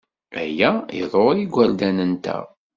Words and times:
Aya 0.41 0.71
iḍurr 1.01 1.37
igerdan-nteɣ. 1.43 2.43